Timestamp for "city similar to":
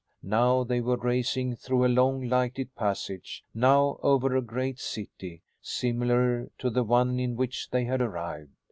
4.79-6.71